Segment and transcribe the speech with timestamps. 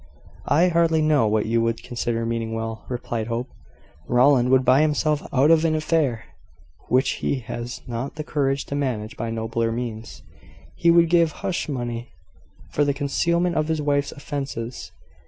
[0.47, 3.49] "I hardly know what you would consider meaning well," replied Hope.
[4.07, 6.25] "Rowland would buy himself out of an affair
[6.87, 10.23] which he has not the courage to manage by nobler means.
[10.75, 12.09] He would give hush money
[12.71, 14.91] for the concealment of his wife's offences.